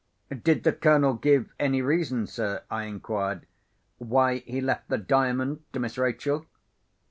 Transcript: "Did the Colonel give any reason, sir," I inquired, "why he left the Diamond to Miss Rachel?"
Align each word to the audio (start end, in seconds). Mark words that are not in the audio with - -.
"Did 0.31 0.63
the 0.63 0.73
Colonel 0.73 1.13
give 1.13 1.53
any 1.59 1.83
reason, 1.83 2.25
sir," 2.25 2.63
I 2.71 2.85
inquired, 2.85 3.45
"why 3.99 4.37
he 4.39 4.59
left 4.59 4.89
the 4.89 4.97
Diamond 4.97 5.59
to 5.73 5.79
Miss 5.79 5.95
Rachel?" 5.95 6.47